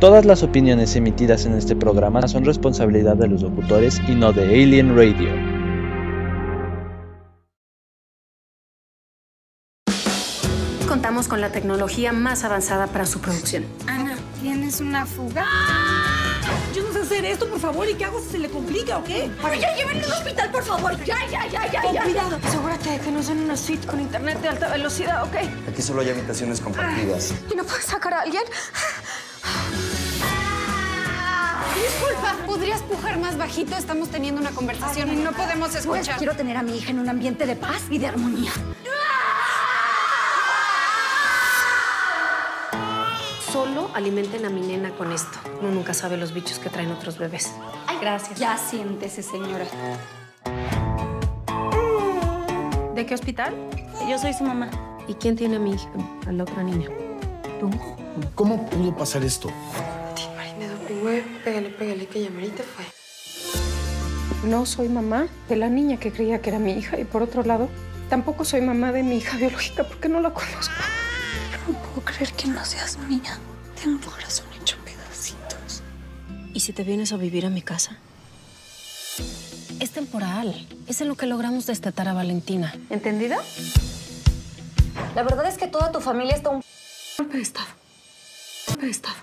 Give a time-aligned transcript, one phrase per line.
[0.00, 4.44] Todas las opiniones emitidas en este programa son responsabilidad de los locutores y no de
[4.44, 5.30] Alien Radio.
[10.86, 13.64] Contamos con la tecnología más avanzada para su producción.
[13.86, 15.44] Ana, tienes una fuga.
[16.74, 17.88] Yo no sé hacer esto, por favor.
[17.88, 19.30] ¿Y qué hago si se le complica o qué?
[19.42, 20.96] Pero ya llévenme al hospital, por favor.
[21.04, 22.02] Ya, ya, ya, ya, Con ya.
[22.04, 22.38] cuidado.
[22.42, 25.36] Asegúrate de que no sean una suite con internet de alta velocidad, ¿ok?
[25.70, 27.34] Aquí solo hay habitaciones compartidas.
[27.52, 28.42] ¿Y no puedes sacar a alguien?
[31.74, 33.76] Disculpa, ¿podrías pujar más bajito?
[33.76, 36.16] Estamos teniendo una conversación y no podemos escuchar.
[36.18, 38.50] Quiero tener a mi hija en un ambiente de paz y de armonía.
[43.52, 45.38] Solo alimenten a mi nena con esto.
[45.60, 47.50] Uno nunca sabe los bichos que traen otros bebés.
[48.00, 48.38] Gracias.
[48.38, 49.64] Ya siéntese, señora.
[52.94, 53.54] ¿De qué hospital?
[54.08, 54.70] Yo soy su mamá.
[55.06, 55.88] ¿Y quién tiene a mi hija?
[56.26, 56.88] A la otra niña.
[57.60, 57.70] ¿Tú?
[58.34, 59.50] ¿Cómo pudo pasar esto?
[60.88, 62.84] Pégale, pégale, pégale, que ya Marita fue.
[64.48, 67.42] No soy mamá de la niña que creía que era mi hija y por otro
[67.42, 67.68] lado,
[68.08, 70.74] tampoco soy mamá de mi hija biológica porque no la conozco.
[71.66, 73.38] No puedo creer que no seas mía.
[73.82, 75.82] Tengo un corazón hecho pedacitos.
[76.54, 77.98] ¿Y si te vienes a vivir a mi casa?
[79.80, 80.66] Es temporal.
[80.86, 82.74] Es en lo que logramos destetar a Valentina.
[82.90, 83.38] ¿Entendida?
[85.14, 86.62] La verdad es que toda tu familia está un
[87.18, 87.42] Golpe de
[88.68, 88.74] estado.
[88.74, 89.14] Golpe de estado.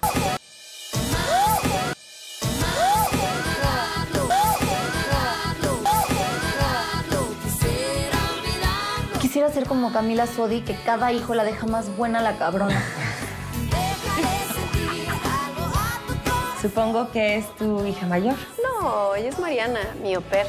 [9.22, 12.82] Quisiera ser como Camila Sodi, que cada hijo la deja más buena la cabrona.
[16.62, 18.36] Supongo que es tu hija mayor.
[18.64, 20.48] No, ella es Mariana, mi au pair.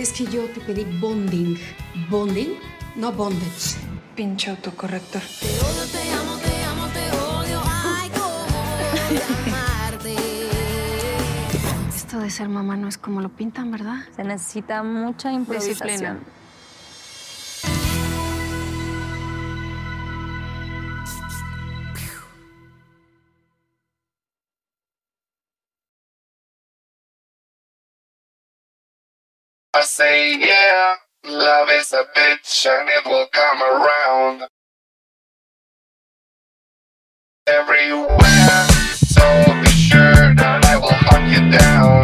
[0.00, 1.58] Es que yo te pedí bonding.
[2.08, 2.54] ¿Bonding?
[2.96, 3.76] No bondage.
[4.16, 5.20] Pinche autocorrector.
[11.94, 13.98] Esto de ser mamá no es como lo pintan, ¿verdad?
[14.16, 15.86] Se necesita mucha improvisación.
[15.86, 16.18] Disciplina.
[30.00, 30.94] Say yeah,
[31.26, 34.44] love is a bitch and it will come around
[37.46, 38.64] everywhere.
[38.94, 39.20] So
[39.62, 41.99] be sure that I will hunt you down.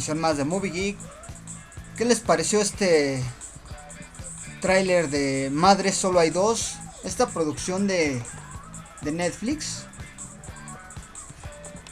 [0.00, 0.96] Emisión más de Movie Geek.
[1.98, 3.22] ¿Qué les pareció este
[4.62, 6.76] tráiler de Madre Solo hay dos?
[7.04, 8.22] Esta producción de,
[9.02, 9.84] de Netflix.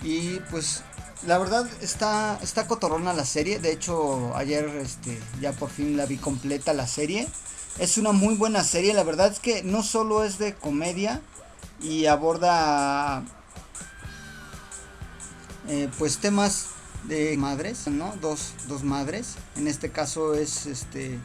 [0.03, 0.85] Y pues
[1.27, 3.59] la verdad está, está cotorrona la serie.
[3.59, 7.29] De hecho ayer este, ya por fin la vi completa la serie.
[7.79, 8.95] Es una muy buena serie.
[8.95, 11.21] La verdad es que no solo es de comedia
[11.83, 13.23] y aborda
[15.69, 18.15] eh, pues temas de madres, ¿no?
[18.21, 19.37] Dos, dos madres.
[19.57, 21.19] En este caso es este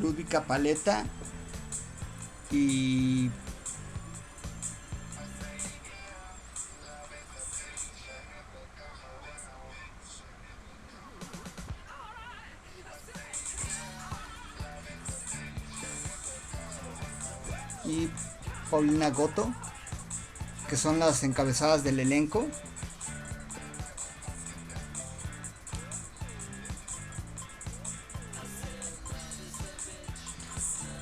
[0.00, 1.04] Ludvika Paleta
[2.50, 3.30] y
[17.84, 18.08] y
[18.70, 19.52] Paulina Goto,
[20.68, 22.46] que son las encabezadas del elenco.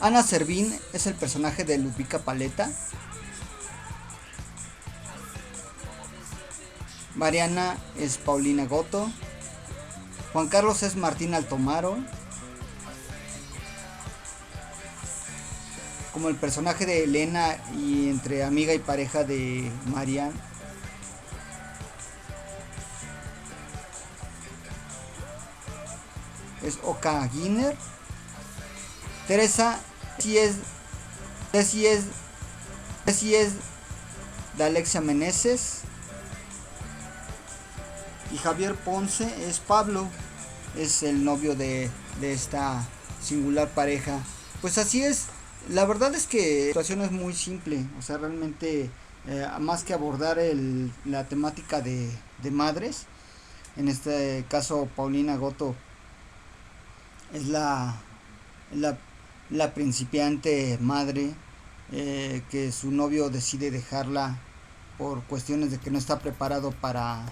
[0.02, 2.68] Ana Servín es el personaje de Ludvika Paleta.
[7.14, 9.08] Mariana es Paulina Goto.
[10.32, 11.96] Juan Carlos es Martín Altomaro.
[16.12, 20.32] Como el personaje de Elena y entre amiga y pareja de Marian.
[26.64, 27.76] Es Oka Giner.
[29.28, 29.78] Teresa
[30.22, 30.54] si es
[31.64, 32.04] si es
[33.12, 33.54] si es
[34.56, 35.80] de Alexia Meneses.
[38.30, 40.08] Y Javier Ponce es Pablo
[40.76, 41.90] es el novio de,
[42.20, 42.86] de esta
[43.20, 44.20] singular pareja.
[44.60, 45.26] Pues así es
[45.68, 48.90] la verdad es que la situación es muy simple o sea realmente
[49.28, 50.38] eh, más que abordar
[51.04, 52.10] la temática de,
[52.42, 53.06] de madres
[53.76, 55.76] en este caso Paulina Goto
[57.32, 57.94] es la,
[58.72, 58.98] la
[59.50, 61.34] la principiante madre
[61.92, 64.38] eh, que su novio decide dejarla
[64.98, 67.26] por cuestiones de que no está preparado para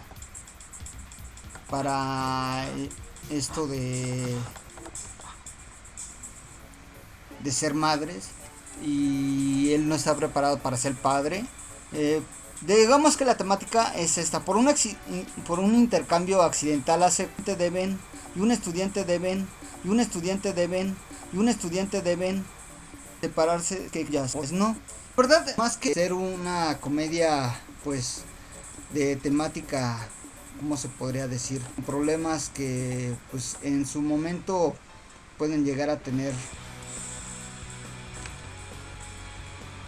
[1.71, 2.67] para
[3.31, 4.37] esto de
[7.43, 8.29] de ser madres
[8.85, 11.45] y él no está preparado para ser padre.
[11.93, 12.21] Eh,
[12.63, 14.71] digamos que la temática es esta por un
[15.47, 17.99] por un intercambio accidental hace deben
[18.37, 19.49] y un estudiante deben
[19.85, 20.97] y un estudiante deben
[21.33, 22.45] y un estudiante deben
[23.21, 24.77] separarse que ya pues no
[25.17, 27.55] verdad más que ser una comedia
[27.85, 28.23] pues
[28.93, 29.99] de temática
[30.59, 34.75] cómo se podría decir problemas que pues en su momento
[35.39, 36.33] pueden llegar a tener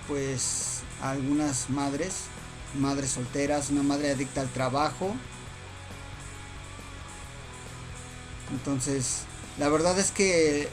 [0.09, 2.25] pues algunas madres
[2.79, 5.15] madres solteras una madre adicta al trabajo.
[8.51, 9.25] Entonces
[9.59, 10.69] la verdad es que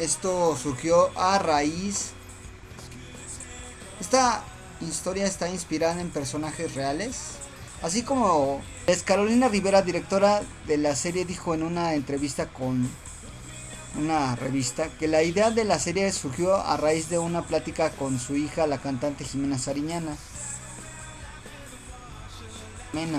[0.00, 2.12] esto surgió a raíz...
[4.00, 4.42] Esta
[4.80, 7.32] historia está inspirada en personajes reales.
[7.82, 12.88] Así como es Carolina Rivera, directora de la serie, dijo en una entrevista con
[13.98, 18.18] una revista que la idea de la serie surgió a raíz de una plática con
[18.18, 20.16] su hija, la cantante Jimena Sariñana.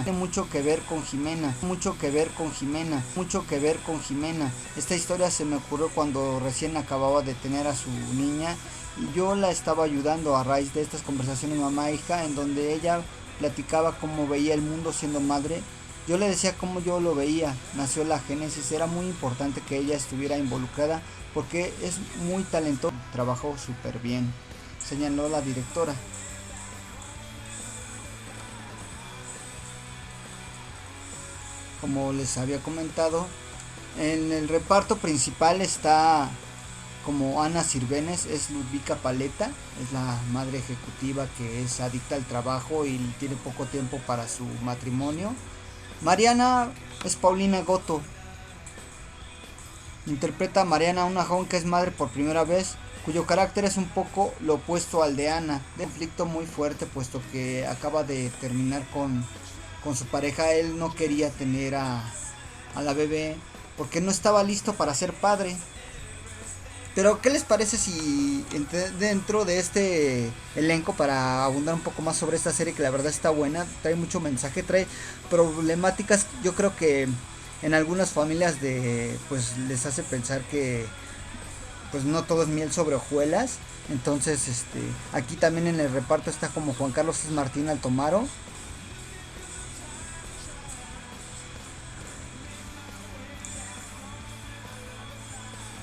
[0.04, 4.02] Tiene mucho que ver con Jimena, mucho que ver con Jimena, mucho que ver con
[4.02, 4.52] Jimena.
[4.76, 8.56] Esta historia se me ocurrió cuando recién acababa de tener a su niña.
[8.98, 13.02] Y yo la estaba ayudando a raíz de estas conversaciones mamá-hija en donde ella
[13.40, 15.62] platicaba cómo veía el mundo siendo madre.
[16.08, 19.96] Yo le decía cómo yo lo veía, nació la génesis, era muy importante que ella
[19.96, 21.02] estuviera involucrada
[21.34, 24.34] porque es muy talentosa, trabajó súper bien,
[24.86, 25.94] señaló la directora.
[31.82, 33.28] Como les había comentado.
[34.00, 36.30] En el reparto principal está
[37.06, 39.50] como Ana Sirvenes, es Ludvika Paleta,
[39.84, 44.46] es la madre ejecutiva que es adicta al trabajo y tiene poco tiempo para su
[44.64, 45.34] matrimonio.
[46.02, 46.72] Mariana
[47.04, 48.02] es Paulina Goto.
[50.06, 53.88] Interpreta a Mariana, una joven que es madre por primera vez, cuyo carácter es un
[53.88, 55.62] poco lo opuesto al de Ana.
[55.78, 59.26] De conflicto muy fuerte, puesto que acaba de terminar con
[59.84, 62.04] con su pareja, él no quería tener a,
[62.76, 63.36] a la bebé
[63.78, 65.56] porque no estaba listo para ser padre.
[66.94, 68.46] Pero, ¿qué les parece si
[69.00, 73.08] dentro de este elenco, para abundar un poco más sobre esta serie, que la verdad
[73.08, 74.86] está buena, trae mucho mensaje, trae
[75.30, 77.08] problemáticas, yo creo que
[77.62, 80.86] en algunas familias de, pues les hace pensar que,
[81.92, 83.58] pues no todo es miel sobre hojuelas.
[83.90, 84.80] Entonces, este,
[85.14, 88.28] aquí también en el reparto está como Juan Carlos Martín Altomaro,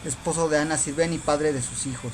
[0.05, 2.13] esposo de Ana Sirven y padre de sus hijos.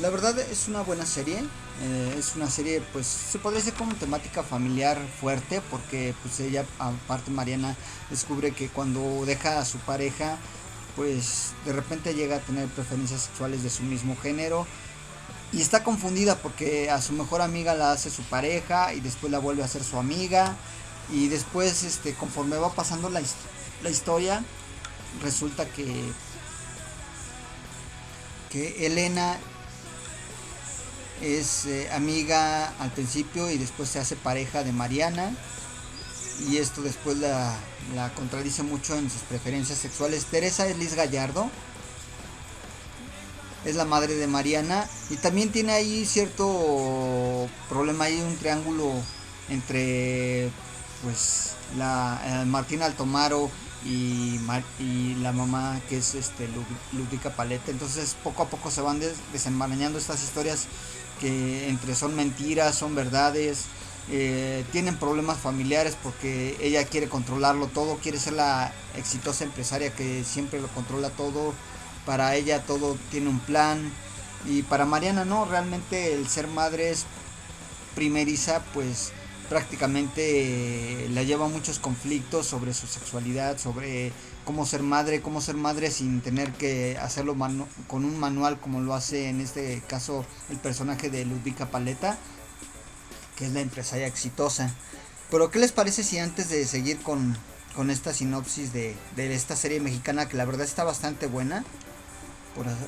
[0.00, 1.38] La verdad es una buena serie,
[1.82, 6.64] eh, es una serie pues se podría decir como temática familiar fuerte porque pues ella
[6.78, 7.76] aparte Mariana
[8.08, 10.38] descubre que cuando deja a su pareja
[10.94, 14.68] pues de repente llega a tener preferencias sexuales de su mismo género
[15.52, 19.40] y está confundida porque a su mejor amiga la hace su pareja y después la
[19.40, 20.56] vuelve a hacer su amiga
[21.12, 23.20] y después este conforme va pasando la,
[23.82, 24.44] la historia
[25.22, 26.12] resulta que
[28.50, 29.36] que Elena
[31.20, 35.32] es eh, amiga al principio y después se hace pareja de Mariana.
[36.48, 37.56] Y esto después la,
[37.94, 40.24] la contradice mucho en sus preferencias sexuales.
[40.26, 41.50] Teresa es Liz Gallardo,
[43.64, 44.88] es la madre de Mariana.
[45.10, 48.92] Y también tiene ahí cierto problema, hay un triángulo
[49.48, 50.50] entre
[51.02, 53.50] pues la eh, Martina Altomaro
[53.84, 54.40] y,
[54.80, 56.48] y, la mamá que es este
[56.92, 57.70] Ludwika Paleta.
[57.70, 60.66] Entonces poco a poco se van des desenmarañando estas historias
[61.20, 63.66] que entre son mentiras son verdades
[64.10, 70.24] eh, tienen problemas familiares porque ella quiere controlarlo todo quiere ser la exitosa empresaria que
[70.24, 71.52] siempre lo controla todo.
[72.06, 73.92] Para ella todo tiene un plan.
[74.46, 77.04] Y para Mariana no, realmente el ser madre es
[77.94, 79.12] primeriza pues
[79.48, 84.12] prácticamente eh, la lleva muchos conflictos sobre su sexualidad, sobre
[84.44, 87.36] cómo ser madre, cómo ser madre sin tener que hacerlo
[87.86, 92.18] con un manual como lo hace en este caso el personaje de Ludwika Paleta,
[93.36, 94.74] que es la empresaria exitosa.
[95.30, 97.36] Pero ¿qué les parece si antes de seguir con,
[97.74, 101.64] con esta sinopsis de, de esta serie mexicana que la verdad está bastante buena,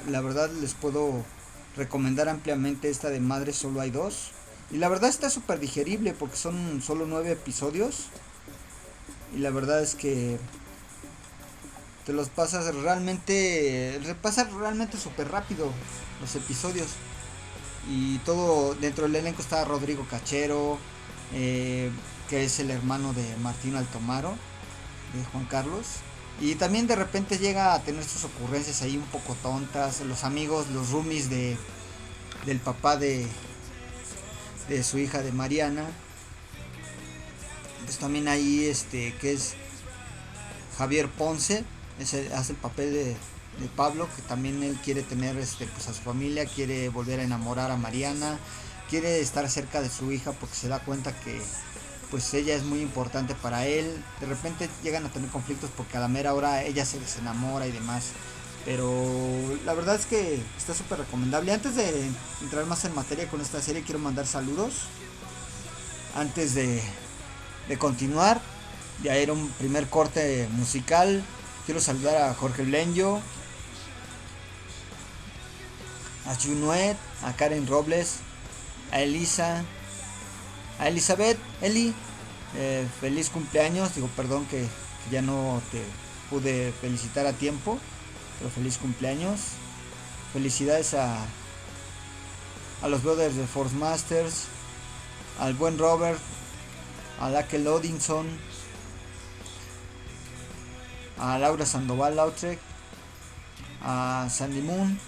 [0.08, 1.24] la verdad les puedo
[1.76, 4.32] recomendar ampliamente esta de Madre Solo hay dos.
[4.72, 8.06] Y la verdad está súper digerible porque son solo nueve episodios.
[9.34, 10.38] Y la verdad es que
[12.06, 15.70] te los pasas realmente, repasas realmente súper rápido
[16.20, 16.88] los episodios.
[17.88, 20.78] Y todo dentro del elenco está Rodrigo Cachero,
[21.34, 21.90] eh,
[22.28, 24.36] que es el hermano de Martín Altomaro,
[25.14, 25.86] de Juan Carlos.
[26.40, 30.00] Y también de repente llega a tener sus ocurrencias ahí un poco tontas.
[30.02, 31.56] Los amigos, los roomies de,
[32.46, 33.26] del papá de,
[34.70, 35.84] de su hija de Mariana.
[37.84, 39.54] Pues también ahí este que es
[40.78, 41.64] Javier Ponce,
[41.98, 45.94] ese, hace el papel de, de, Pablo, que también él quiere tener este, pues a
[45.94, 48.38] su familia, quiere volver a enamorar a Mariana,
[48.88, 51.42] quiere estar cerca de su hija porque se da cuenta que
[52.10, 54.02] pues ella es muy importante para él.
[54.20, 57.72] De repente llegan a tener conflictos porque a la mera hora ella se desenamora y
[57.72, 58.12] demás.
[58.64, 58.88] Pero
[59.64, 61.52] la verdad es que está súper recomendable.
[61.52, 62.10] Antes de
[62.42, 64.86] entrar más en materia con esta serie, quiero mandar saludos.
[66.14, 66.82] Antes de,
[67.68, 68.40] de continuar,
[69.02, 71.24] ya era un primer corte musical.
[71.64, 73.20] Quiero saludar a Jorge Lenyo,
[76.26, 78.16] a Junuet, a Karen Robles,
[78.92, 79.64] a Elisa,
[80.78, 81.94] a Elizabeth, Eli,
[82.56, 83.94] eh, feliz cumpleaños.
[83.94, 84.66] Digo, perdón que,
[85.10, 85.82] ya no te
[86.28, 87.78] pude felicitar a tiempo,
[88.40, 89.40] pero feliz cumpleaños.
[90.32, 91.24] Felicidades a,
[92.82, 94.46] a los brothers de Force Masters,
[95.38, 96.18] al buen Robert,
[97.20, 98.26] a Lakel Odinson,
[101.18, 102.58] a Laura Sandoval Lautrec,
[103.82, 104.98] a Sandy Moon,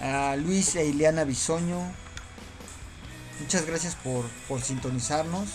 [0.00, 1.92] a Luis e Ileana Bisoño,
[3.40, 5.48] Muchas gracias por, sintonizarnos.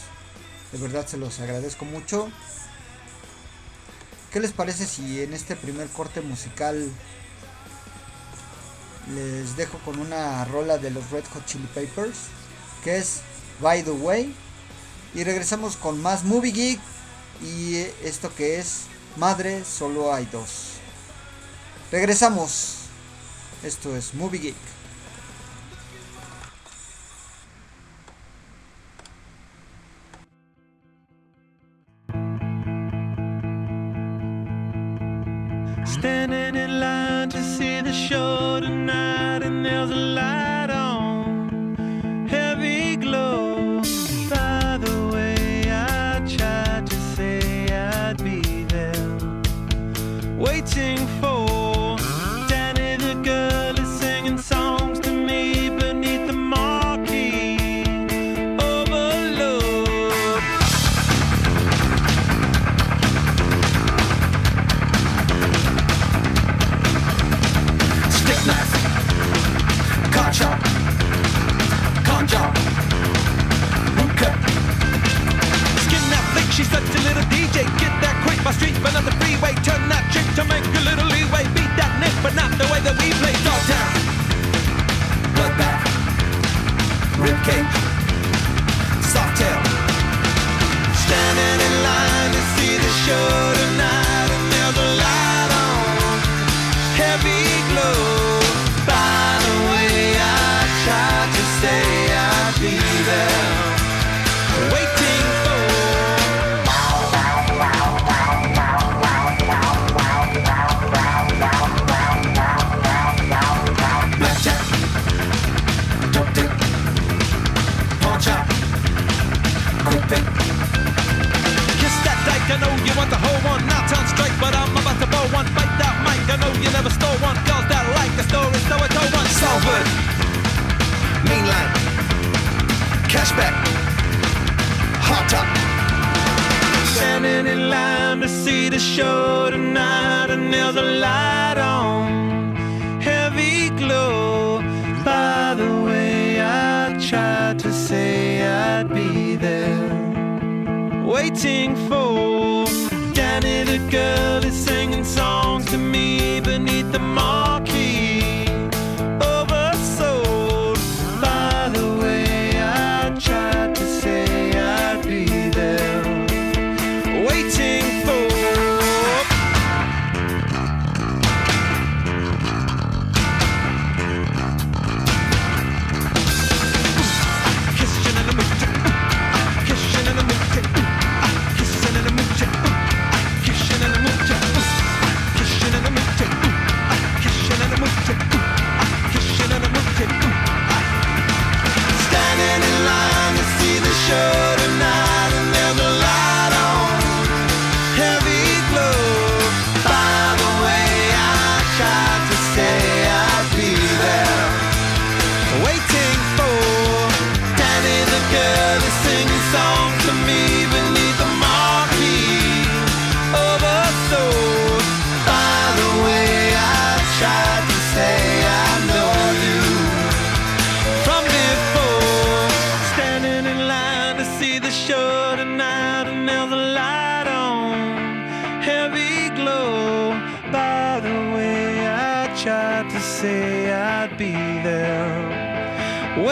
[0.71, 2.29] De verdad se los agradezco mucho.
[4.35, 6.91] ¿Qué les parece si en este primer corte musical
[9.15, 12.17] les dejo con una rola de los Red Hot Chili Peppers?
[12.83, 13.21] Que es
[13.61, 14.35] By the Way.
[15.13, 16.81] Y regresamos con más Movie Geek.
[17.41, 20.79] Y esto que es Madre, solo hay dos.
[21.89, 22.79] Regresamos.
[23.63, 24.74] Esto es Movie Geek.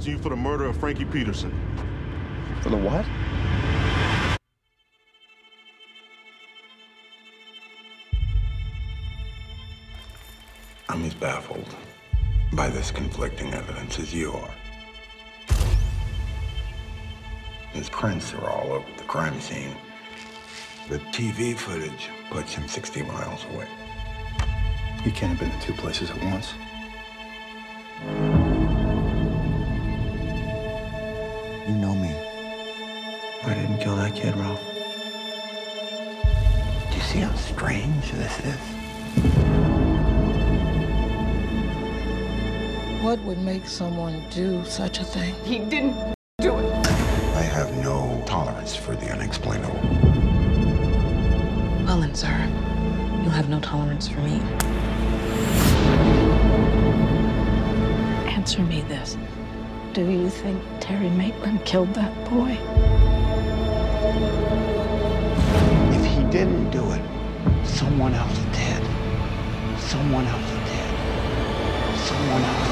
[0.00, 1.52] Arresting you for the murder of Frankie Peterson.
[2.62, 3.04] For the what?
[10.88, 11.74] I'm as baffled
[12.52, 14.54] by this conflicting evidence as you are.
[17.72, 19.76] His prints are all over the crime scene.
[20.88, 23.68] The TV footage puts him 60 miles away.
[25.02, 26.52] He can't have been in two places at once.
[33.80, 34.60] Didn't kill that kid, Ralph.
[36.90, 38.56] Do you see how strange this is?
[43.02, 45.34] What would make someone do such a thing?
[45.44, 45.96] He didn't
[46.40, 46.86] do it.
[47.36, 49.80] I have no tolerance for the unexplainable.
[51.84, 52.28] Well then, sir,
[53.22, 54.40] you'll have no tolerance for me.
[58.28, 59.16] Answer me this.
[59.92, 62.58] Do you think Terry Maitland killed that boy?
[65.94, 67.02] If he didn't do it,
[67.64, 68.82] someone else did.
[69.78, 70.92] Someone else did.
[71.96, 72.69] Someone else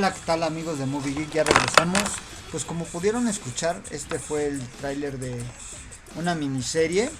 [0.00, 1.30] Hola, ¿qué tal amigos de Movie Geek?
[1.30, 2.00] Ya regresamos.
[2.50, 5.38] Pues como pudieron escuchar, este fue el tráiler de
[6.16, 7.10] una miniserie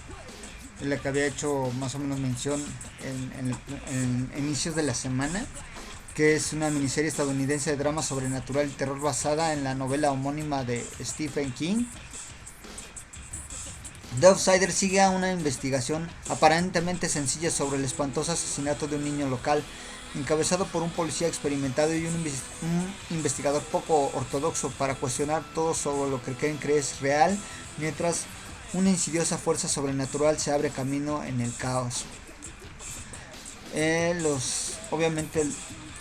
[0.80, 2.64] en la que había hecho más o menos mención
[3.04, 5.44] en, en en inicios de la semana,
[6.14, 10.64] que es una miniserie estadounidense de drama sobrenatural y terror basada en la novela homónima
[10.64, 11.84] de Stephen King.
[14.20, 19.28] The Outsider sigue a una investigación aparentemente sencilla sobre el espantoso asesinato de un niño
[19.28, 19.62] local,
[20.14, 22.24] encabezado por un policía experimentado y un,
[23.10, 27.38] investigador poco ortodoxo para cuestionar todo sobre lo que creen que es real,
[27.78, 28.24] mientras
[28.72, 32.04] una insidiosa fuerza sobrenatural se abre camino en el caos.
[33.74, 35.46] Eh, los, obviamente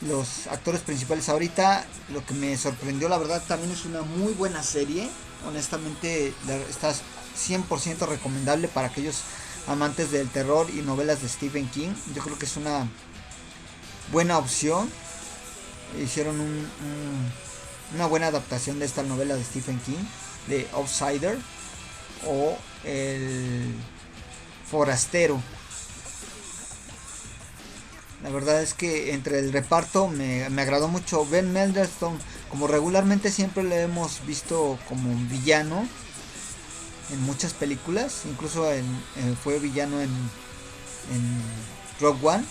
[0.01, 4.63] los actores principales ahorita, lo que me sorprendió la verdad también es una muy buena
[4.63, 5.09] serie,
[5.47, 6.33] honestamente
[6.69, 9.21] está 100% recomendable para aquellos
[9.67, 12.87] amantes del terror y novelas de Stephen King, yo creo que es una
[14.11, 14.89] buena opción,
[16.01, 17.31] hicieron un, un,
[17.95, 20.03] una buena adaptación de esta novela de Stephen King,
[20.47, 21.37] de Outsider
[22.25, 23.73] o El
[24.69, 25.41] Forastero.
[28.23, 32.19] La verdad es que entre el reparto me, me, agradó mucho Ben Mendelsohn,
[32.49, 35.87] como regularmente siempre le hemos visto como un villano
[37.11, 41.41] en muchas películas, incluso en, eh, fue villano en, en
[41.99, 42.43] Rogue One.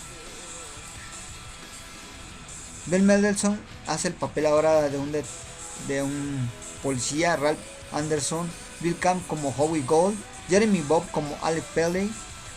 [2.90, 6.50] Ben Mendelsohn hace el papel ahora de un, de, un
[6.82, 7.58] policía, Ralph
[7.92, 8.48] Anderson,
[8.80, 10.16] Bill Camp como Howie Gold,
[10.48, 12.10] Jeremy Bob como Alec Pelley,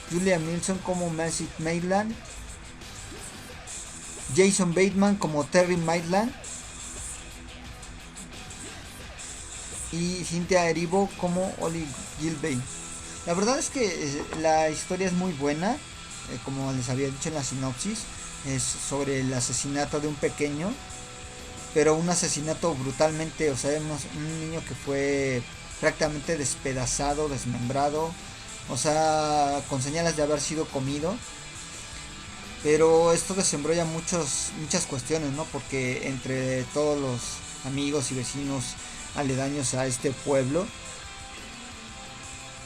[0.10, 2.16] Julia Milson como Mercy Maitland,
[4.36, 6.32] Jason Bateman como Terry Maitland
[9.92, 11.86] y Cynthia Erivo como Oli
[12.20, 12.62] Gilbey.
[13.26, 17.28] La verdad es que eh, la historia es muy buena, eh, como les había dicho
[17.28, 18.00] en la sinopsis,
[18.46, 20.72] es sobre el asesinato de un pequeño,
[21.74, 25.42] pero un asesinato brutalmente, o sea, un niño que fue
[25.80, 28.14] prácticamente despedazado, desmembrado,
[28.70, 31.16] o sea, con señales de haber sido comido.
[32.64, 35.46] Pero esto desembrolla muchos, muchas cuestiones, ¿no?
[35.46, 37.20] Porque entre todos los
[37.66, 38.76] amigos y vecinos
[39.16, 40.68] aledaños a este pueblo,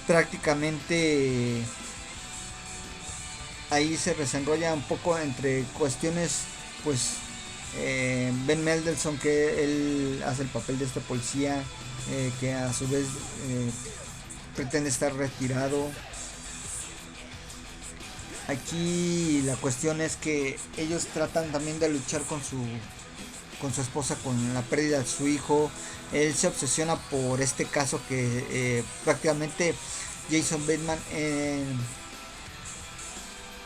[0.05, 1.63] prácticamente
[3.69, 6.41] ahí se desenrolla un poco entre cuestiones,
[6.84, 7.13] pues
[7.78, 11.62] eh, Ben Mendelsohn que él hace el papel de este policía,
[12.12, 13.06] eh, que a su vez
[13.47, 13.71] eh,
[14.56, 15.89] pretende estar retirado
[18.47, 22.58] Aquí la cuestión es que ellos tratan también de luchar con su
[23.60, 25.71] con su esposa con la pérdida de su hijo.
[26.13, 29.73] Él se obsesiona por este caso que prácticamente
[30.30, 30.99] Jason Bateman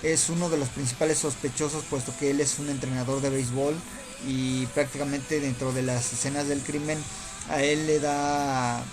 [0.03, 3.75] es uno de los principales sospechosos puesto que él es un entrenador de béisbol
[4.27, 6.97] y prácticamente dentro de las escenas del crimen
[7.49, 8.83] a él le da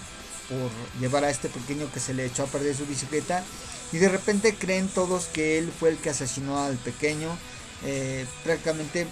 [0.48, 3.44] por llevar a este pequeño que se le echó a perder su bicicleta
[3.92, 7.36] y de repente creen todos que él fue el que asesinó al pequeño.
[7.84, 9.06] Eh, prácticamente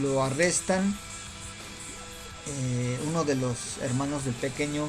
[0.00, 0.96] lo arrestan.
[2.46, 4.86] Eh, uno de los hermanos del pequeño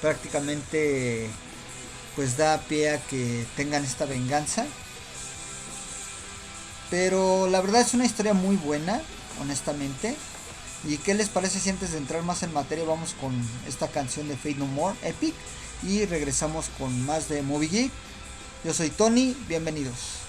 [0.00, 1.28] prácticamente
[2.16, 4.66] pues da pie a que tengan esta venganza.
[6.90, 9.00] Pero la verdad es una historia muy buena,
[9.40, 10.16] honestamente.
[10.84, 13.32] ¿Y qué les parece si antes de entrar más en materia vamos con
[13.68, 15.34] esta canción de Fate No More, Epic?
[15.82, 17.92] Y regresamos con más de Movie Geek.
[18.64, 20.19] Yo soy Tony, bienvenidos.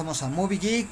[0.00, 0.88] Regresamos a Movie Geek.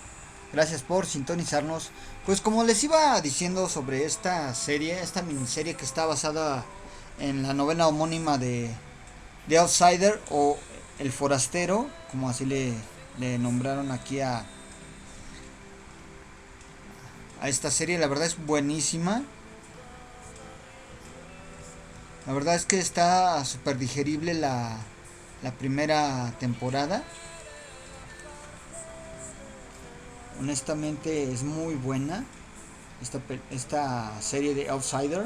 [0.53, 1.91] Gracias por sintonizarnos.
[2.27, 6.63] Pues como les iba diciendo sobre esta serie, esta miniserie que está basada
[7.19, 8.71] en la novela homónima de
[9.49, 10.59] The Outsider o
[10.99, 14.45] El Forastero, como así le, nombraron aquí a,
[17.41, 17.97] a esta serie.
[17.97, 19.23] La verdad es buenísima.
[22.27, 24.77] La verdad es que está súper digerible la
[25.59, 27.05] primera temporada.
[30.41, 32.25] Honestamente es muy buena
[33.03, 33.21] esta,
[33.51, 35.25] esta serie de Outsider.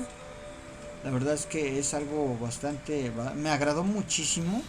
[1.05, 3.11] La verdad es que es algo bastante...
[3.11, 4.62] ba- Me agradó muchísimo.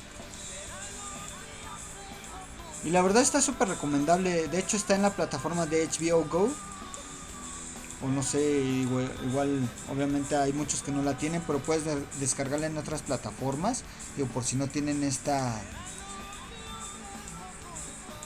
[2.83, 4.47] Y la verdad está súper recomendable.
[4.49, 6.49] De hecho está en la plataforma de HBO Go.
[8.03, 12.67] O no sé, igual, obviamente hay muchos que no la tienen, pero puedes de- descargarla
[12.67, 13.83] en otras plataformas.
[14.17, 15.61] Digo, por si no tienen esta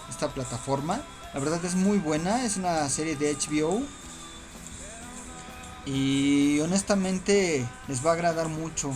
[0.09, 1.01] esta plataforma.
[1.33, 3.81] La verdad es muy buena, es una serie de HBO.
[5.85, 8.91] Y honestamente les va a agradar mucho.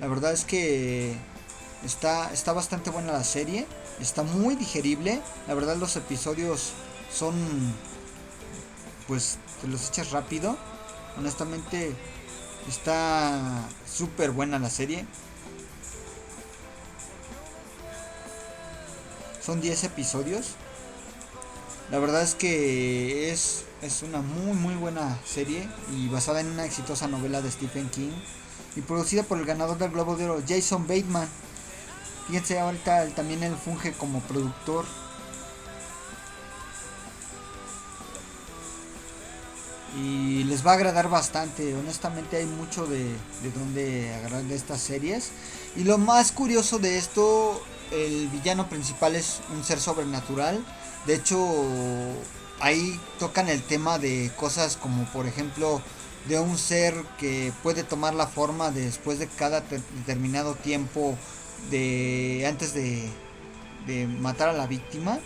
[0.00, 1.14] La verdad es que
[1.84, 3.66] está, está bastante buena la serie.
[4.00, 5.20] Está muy digerible.
[5.46, 6.72] La verdad los episodios
[7.12, 7.34] son...
[9.06, 10.56] Pues te los echas rápido.
[11.18, 11.94] Honestamente
[12.68, 15.06] está súper buena la serie.
[19.40, 20.56] Son 10 episodios.
[21.90, 26.64] La verdad es que es, es una muy muy buena serie y basada en una
[26.64, 28.12] exitosa novela de Stephen King
[28.76, 31.28] y producida por el ganador del Globo de Oro, Jason Bateman.
[32.26, 34.84] Fíjense, ahorita también él funge como productor.
[39.96, 41.74] Y les va a agradar bastante.
[41.74, 43.02] Honestamente hay mucho de,
[43.42, 45.30] de donde agarrar de estas series.
[45.74, 50.64] Y lo más curioso de esto, el villano principal es un ser sobrenatural.
[51.06, 51.38] De hecho,
[52.60, 55.80] ahí tocan el tema de cosas como por ejemplo
[56.28, 61.16] de un ser que puede tomar la forma después de cada te- determinado tiempo
[61.70, 63.08] de antes de,
[63.86, 65.18] de matar a la víctima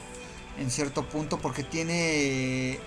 [0.59, 2.79] en cierto punto porque tiene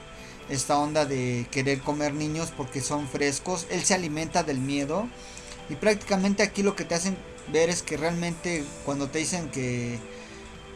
[0.49, 5.07] esta onda de querer comer niños porque son frescos él se alimenta del miedo
[5.69, 7.17] y prácticamente aquí lo que te hacen
[7.51, 9.99] ver es que realmente cuando te dicen que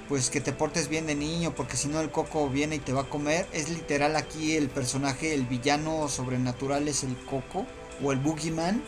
[0.08, 2.94] pues que te portes bien de niño porque si no el coco viene y te
[2.94, 7.66] va a comer es literal aquí el personaje el villano sobrenatural es el coco
[8.04, 8.84] o el boogeyman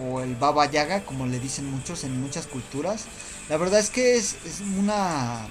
[0.00, 3.06] o el baba yaga como le dicen muchos en muchas culturas.
[3.48, 5.46] La verdad es que es, es una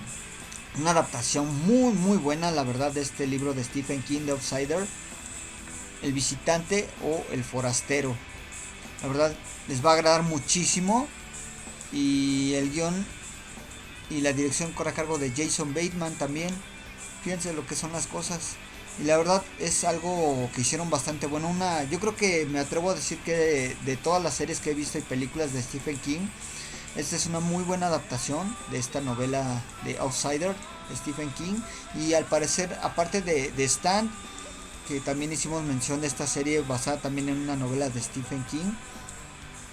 [0.77, 4.85] una adaptación muy muy buena la verdad de este libro de Stephen King de Outsider
[6.03, 8.15] el visitante o el forastero.
[9.01, 9.35] La verdad
[9.67, 11.07] les va a agradar muchísimo
[11.91, 13.05] y el guion
[14.09, 16.49] y la dirección corre a cargo de Jason Bateman también.
[17.23, 18.55] Fíjense lo que son las cosas.
[18.99, 21.49] Y la verdad es algo que hicieron bastante bueno.
[21.49, 24.73] Una, yo creo que me atrevo a decir que de, todas las series que he
[24.73, 26.27] visto y películas de Stephen King,
[26.95, 30.55] esta es una muy buena adaptación de esta novela de Outsider
[30.89, 31.59] de Stephen King.
[31.95, 34.09] Y al parecer, aparte de, de Stan,
[34.87, 38.71] que también hicimos mención de esta serie basada también en una novela de Stephen King.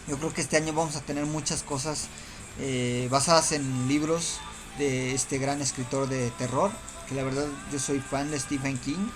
[0.07, 2.09] Yo creo que este año vamos a tener muchas cosas
[2.61, 4.39] eh, basadas en libros
[4.79, 6.71] de este gran escritor de terror,
[7.09, 9.09] que la verdad yo soy fan de Stephen King,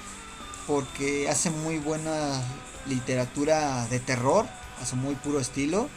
[0.66, 2.42] porque hace muy buena
[2.86, 4.46] literatura de terror,
[4.88, 5.88] su muy puro estilo,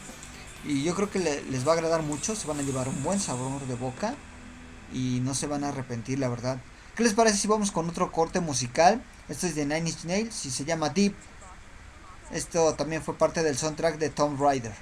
[0.64, 3.02] y yo creo que le- les va a agradar mucho, se van a llevar un
[3.02, 4.14] buen sabor de boca
[4.92, 6.60] y no se van a arrepentir, la verdad.
[6.94, 9.02] ¿Qué les parece si vamos con otro corte musical?
[9.28, 11.14] Este es de Nine Inch Nails y se llama Deep.
[12.32, 14.72] Esto también fue parte del soundtrack de Tomb Raider.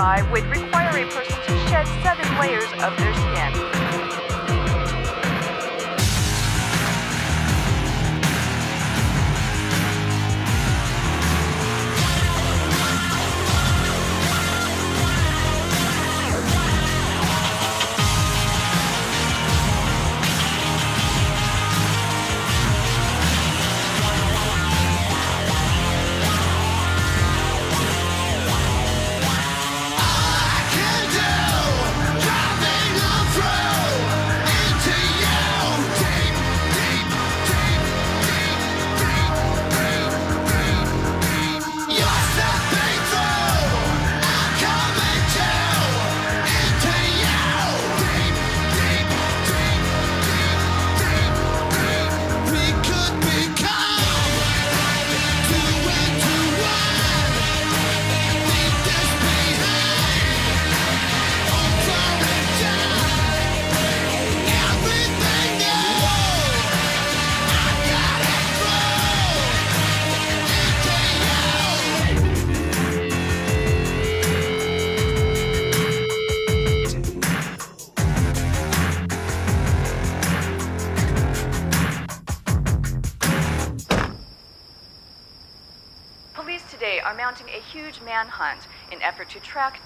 [0.00, 0.49] I with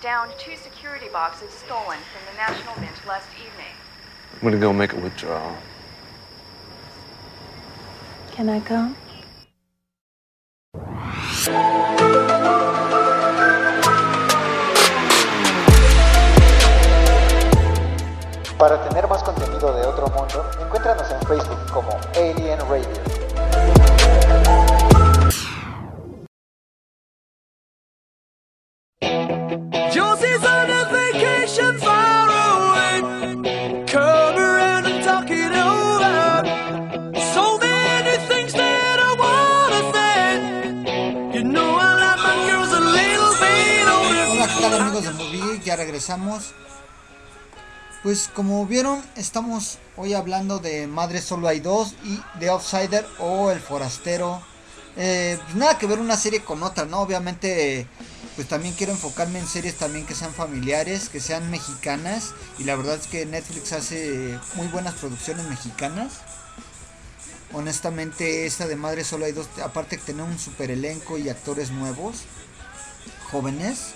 [0.04, 3.72] downed two security boxes stolen from the National Mint last evening.
[4.34, 5.56] I'm gonna go make a withdrawal.
[8.30, 8.94] Can I come?
[18.58, 24.63] Para tener más contenido de otro mundo, encuéntranos en Facebook como Alien Radio.
[45.94, 46.54] regresamos.
[48.02, 53.52] Pues como vieron, estamos hoy hablando de Madre Solo Hay Dos y The Outsider o
[53.52, 54.42] El Forastero.
[54.96, 56.98] Eh, pues nada que ver una serie con otra, ¿no?
[56.98, 57.86] Obviamente,
[58.34, 62.34] pues también quiero enfocarme en series también que sean familiares, que sean mexicanas.
[62.58, 66.14] Y la verdad es que Netflix hace muy buenas producciones mexicanas.
[67.52, 71.70] Honestamente, esta de Madre Solo Hay Dos, aparte de tener un super elenco y actores
[71.70, 72.22] nuevos,
[73.30, 73.94] jóvenes,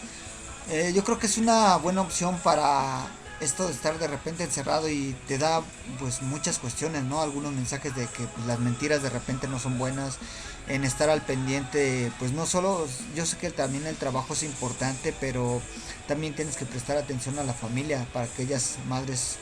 [0.70, 3.06] eh, yo creo que es una buena opción para
[3.40, 5.62] esto de estar de repente encerrado y te da
[5.98, 7.22] pues muchas cuestiones, ¿no?
[7.22, 10.18] Algunos mensajes de que pues, las mentiras de repente no son buenas,
[10.66, 15.14] en estar al pendiente, pues no solo, yo sé que también el trabajo es importante,
[15.18, 15.62] pero
[16.06, 19.36] también tienes que prestar atención a la familia para aquellas madres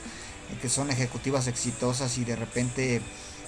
[0.52, 3.02] eh, que son ejecutivas exitosas y de repente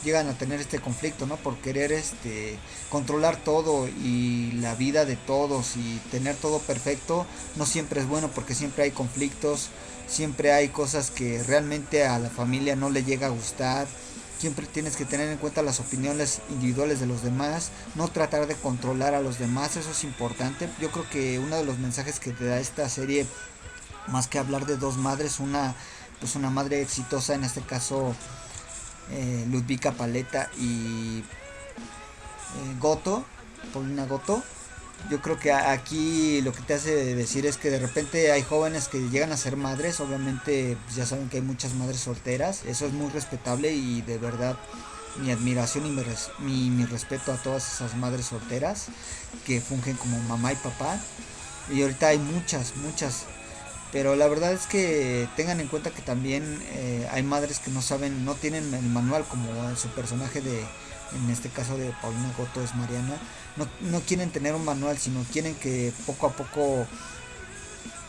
[0.05, 1.37] llegan a tener este conflicto, ¿no?
[1.37, 2.59] Por querer este
[2.91, 7.27] controlar todo y la vida de todos y tener todo perfecto,
[7.57, 9.69] no siempre es bueno porque siempre hay conflictos,
[10.07, 13.87] siempre hay cosas que realmente a la familia no le llega a gustar.
[14.39, 18.55] Siempre tienes que tener en cuenta las opiniones individuales de los demás, no tratar de
[18.55, 20.69] controlar a los demás, eso es importante.
[20.81, 23.27] Yo creo que uno de los mensajes que te da esta serie,
[24.07, 25.75] más que hablar de dos madres, una
[26.21, 28.15] pues una madre exitosa, en este caso
[29.11, 33.25] eh, Ludvika Paleta y eh, Goto,
[33.73, 34.43] Paulina Goto.
[35.11, 38.89] Yo creo que aquí lo que te hace decir es que de repente hay jóvenes
[38.89, 42.87] que llegan a ser madres, obviamente pues ya saben que hay muchas madres solteras, eso
[42.87, 44.59] es muy respetable y de verdad
[45.19, 45.91] mi admiración y
[46.41, 48.87] mi, mi respeto a todas esas madres solteras
[49.47, 50.99] que fungen como mamá y papá.
[51.71, 53.25] Y ahorita hay muchas, muchas.
[53.93, 57.81] Pero la verdad es que tengan en cuenta que también eh, hay madres que no
[57.81, 62.63] saben, no tienen el manual como su personaje de, en este caso de Paulina Goto
[62.63, 63.17] es Mariana,
[63.57, 66.87] no, no quieren tener un manual, sino quieren que poco a poco,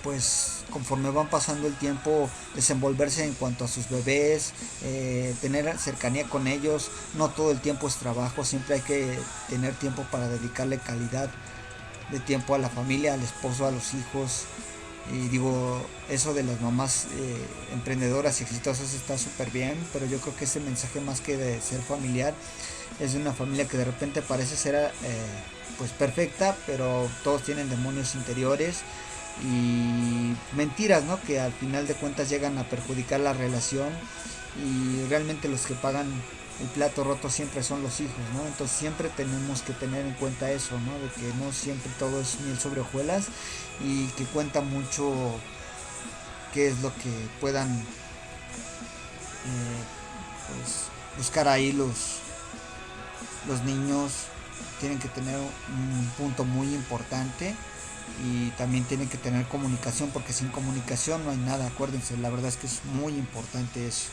[0.04, 4.54] pues conforme van pasando el tiempo, desenvolverse en cuanto a sus bebés,
[4.84, 9.18] eh, tener cercanía con ellos, no todo el tiempo es trabajo, siempre hay que
[9.50, 11.30] tener tiempo para dedicarle calidad
[12.12, 14.46] de tiempo a la familia, al esposo, a los hijos.
[15.12, 20.20] Y digo, eso de las mamás eh, emprendedoras y exitosas está súper bien, pero yo
[20.20, 22.34] creo que ese mensaje más que de ser familiar
[23.00, 24.92] es de una familia que de repente parece ser eh,
[25.78, 28.82] pues perfecta, pero todos tienen demonios interiores
[29.42, 31.20] y mentiras, ¿no?
[31.22, 33.90] Que al final de cuentas llegan a perjudicar la relación
[34.64, 36.08] y realmente los que pagan
[36.62, 38.46] el plato roto siempre son los hijos, ¿no?
[38.46, 40.94] Entonces siempre tenemos que tener en cuenta eso, ¿no?
[41.00, 43.28] De que no siempre todo es miel sobre hojuelas
[43.82, 45.14] y que cuenta mucho
[46.54, 47.84] qué es lo que puedan eh,
[50.48, 52.20] pues, buscar ahí los,
[53.48, 54.12] los niños.
[54.82, 57.56] Tienen que tener un punto muy importante
[58.24, 62.48] y también tienen que tener comunicación porque sin comunicación no hay nada, acuérdense, la verdad
[62.48, 64.10] es que es muy importante eso.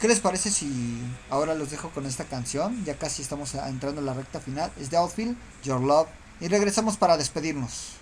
[0.00, 2.84] ¿Qué les parece si ahora los dejo con esta canción?
[2.84, 4.70] Ya casi estamos entrando en la recta final.
[4.78, 6.06] Es de Outfield, Your Love.
[6.40, 7.94] Y regresamos para despedirnos.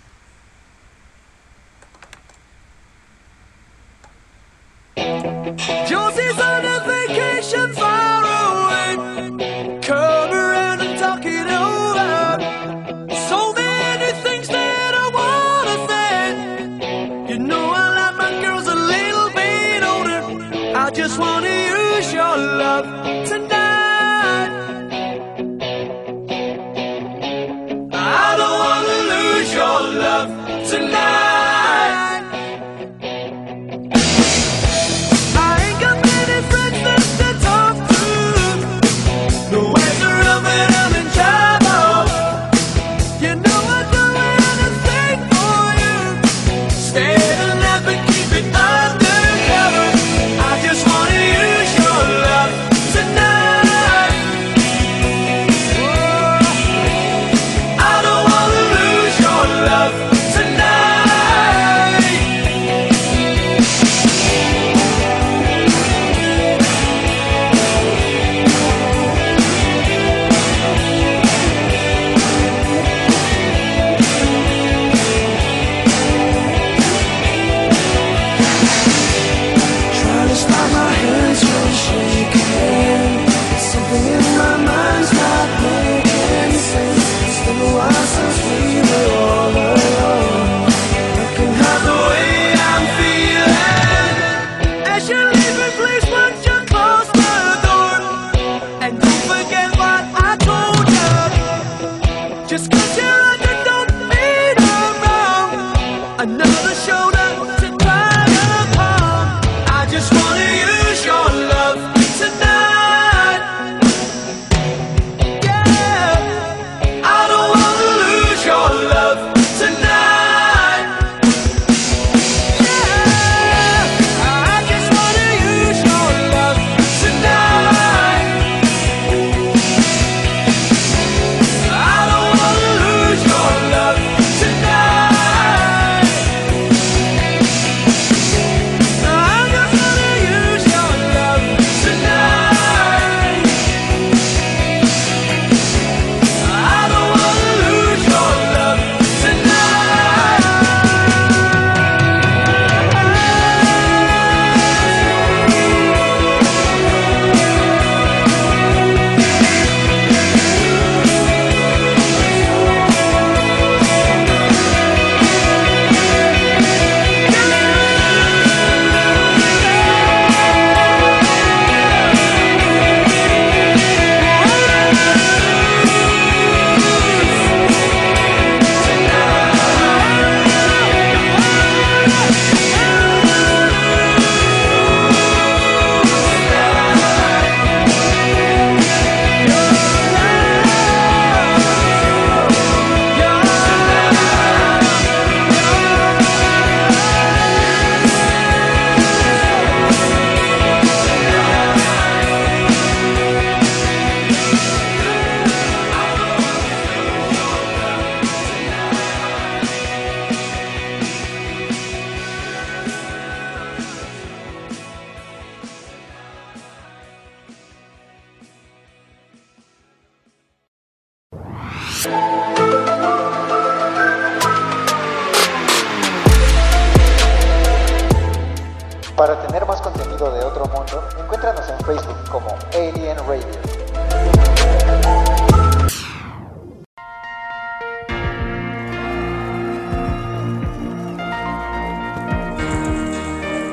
[229.15, 233.47] Para tener más contenido de otro mundo, encuéntranos en Facebook como Alien Radio.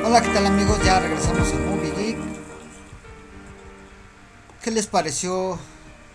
[0.02, 0.82] Hola, ¿qué tal amigos?
[0.82, 2.18] Ya regresamos a Movie Geek.
[4.62, 5.58] ¿Qué les pareció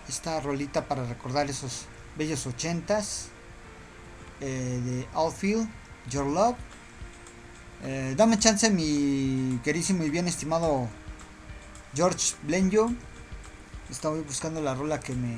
[0.07, 1.85] esta rolita para recordar esos
[2.19, 3.29] bellos ochentas?
[4.41, 5.67] Eh, de Outfield,
[6.09, 6.57] Your Love.
[7.83, 10.89] Eh, dame chance, mi querísimo y bien estimado
[11.95, 12.91] George Blenjo.
[13.89, 15.37] Estaba buscando la rola que me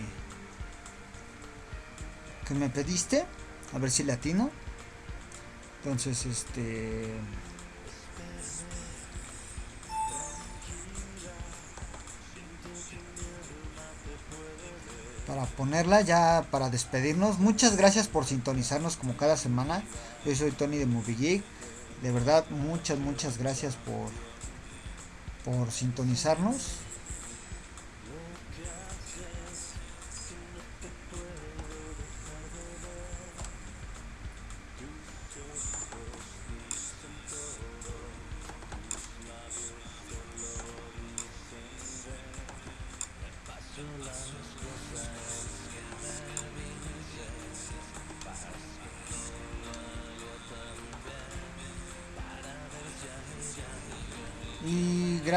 [2.48, 3.26] que me pediste.
[3.74, 4.50] A ver si latino.
[5.78, 7.06] Entonces, este.
[15.28, 17.40] Para ponerla ya para despedirnos.
[17.40, 19.84] Muchas gracias por sintonizarnos como cada semana.
[20.26, 21.44] Yo soy Tony de Movie Geek.
[22.02, 24.10] De verdad, muchas, muchas gracias por,
[25.46, 26.80] por sintonizarnos.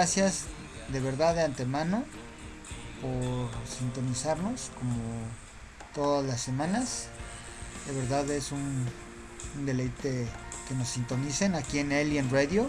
[0.04, 0.44] Gracias
[0.92, 2.04] de verdad de antemano
[3.00, 5.00] por sintonizarnos como
[5.94, 7.06] todas las semanas.
[7.86, 8.84] De verdad es un,
[9.64, 10.26] deleite
[10.68, 12.68] que nos sintonicen aquí en Alien Radio.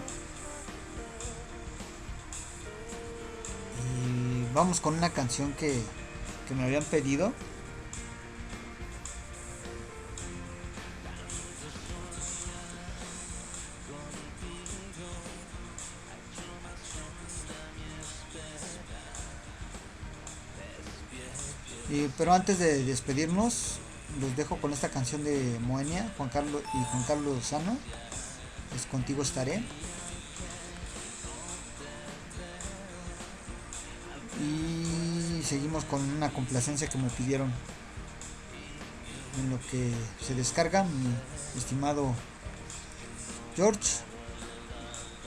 [4.06, 5.78] Y vamos con una canción que,
[6.48, 7.34] que me habían pedido.
[22.18, 23.78] Pero antes de despedirnos,
[24.20, 27.76] los dejo con esta canción de Moenia, Juan Carlos y Juan Carlos Lozano.
[28.74, 29.62] Es contigo estaré.
[34.40, 37.52] Y seguimos con una complacencia que me pidieron
[39.38, 41.14] en lo que se descarga mi
[41.56, 42.14] estimado
[43.54, 44.05] George.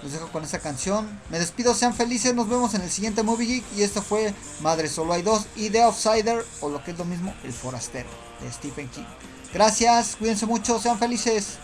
[0.03, 1.07] Los dejo con esta canción.
[1.29, 2.33] Me despido, sean felices.
[2.33, 3.65] Nos vemos en el siguiente Movie Geek.
[3.75, 5.45] Y esto fue Madre Solo hay dos.
[5.55, 8.09] Y The Outsider, o lo que es lo mismo, El Forastero,
[8.41, 9.05] de Stephen King.
[9.53, 11.57] Gracias, cuídense mucho, sean felices.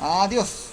[0.00, 0.71] Adiós.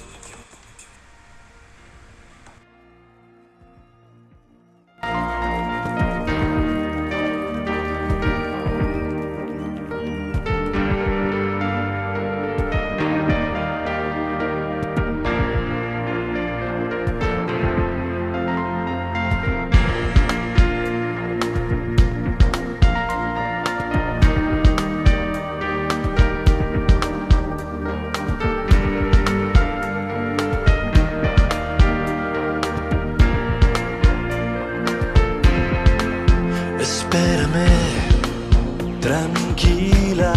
[37.11, 40.33] Espérame, tranquila.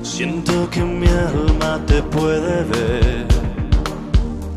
[0.00, 3.26] Siento que mi alma te puede ver.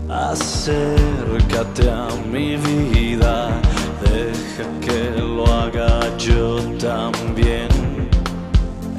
[0.07, 3.59] Acércate a mi vida,
[4.03, 7.69] deja que lo haga yo también.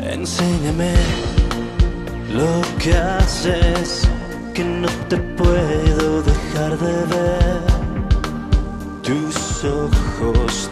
[0.00, 0.94] Enséñame
[2.34, 4.08] lo que haces,
[4.52, 7.62] que no te puedo dejar de ver.
[9.04, 10.71] Tus ojos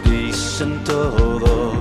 [0.61, 1.73] dicen todo,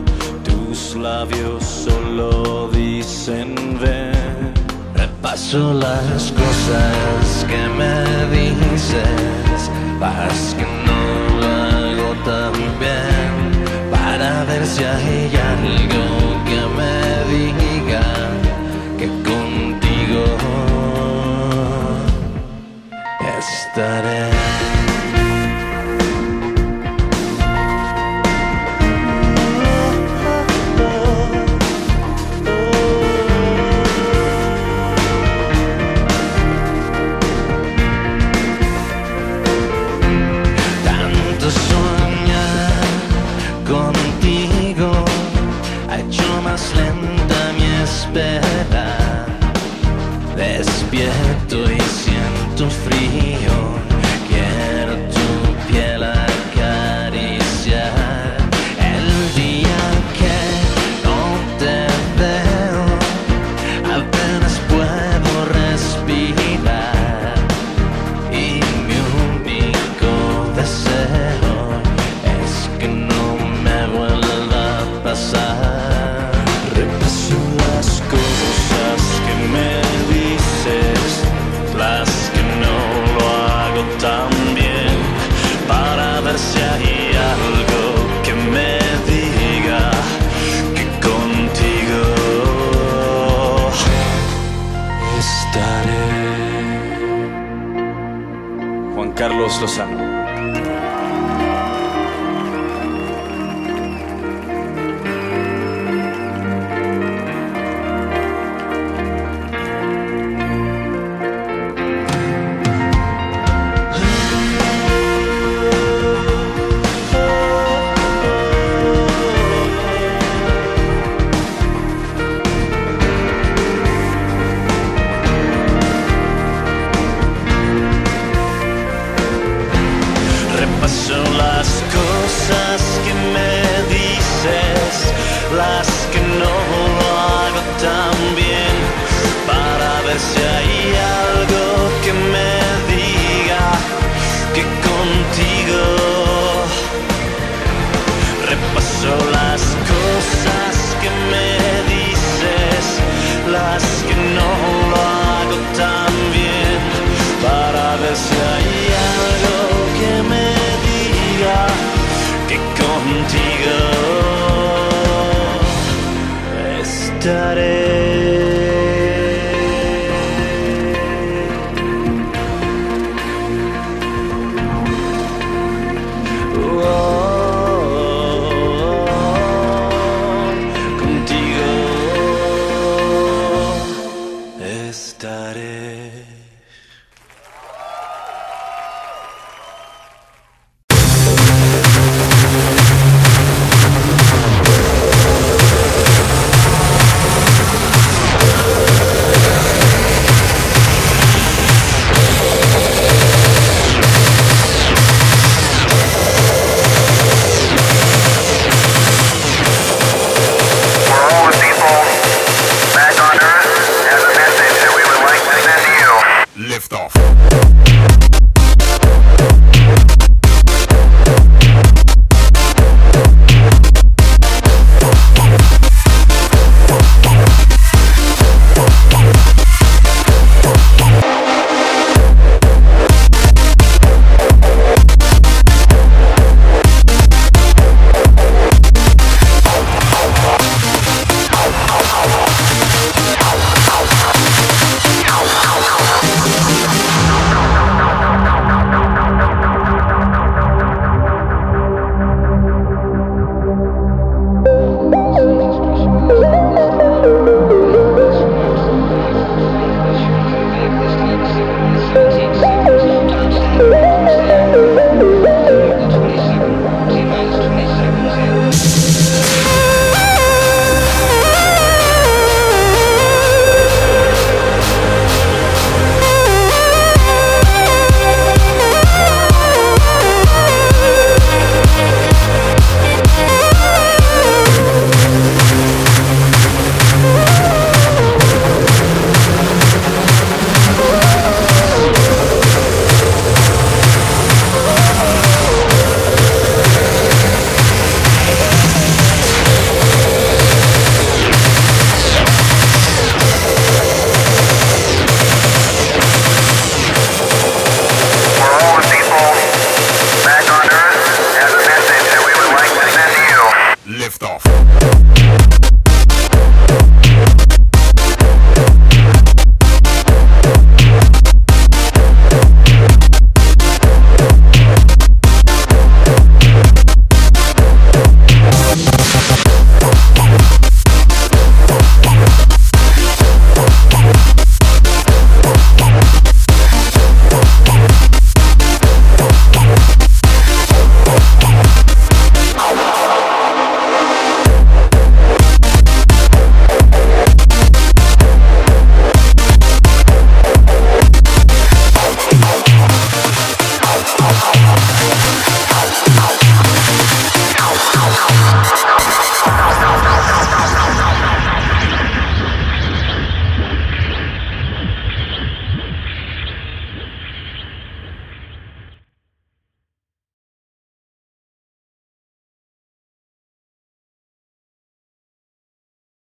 [0.43, 4.55] tus labios solo dicen ven.
[4.95, 7.95] Repaso las cosas que me
[8.37, 11.03] dices, vas que no
[11.41, 16.07] lo hago tan bien, para ver si hay algo
[16.49, 16.95] que me
[17.35, 18.07] diga
[18.99, 20.25] que contigo
[23.39, 24.40] estaré.